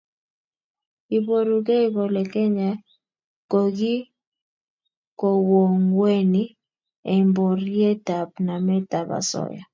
[1.17, 2.69] Iborukei kole Kenya
[3.51, 6.43] kokikowo ngweny
[7.13, 9.63] eng borietap nametab osoya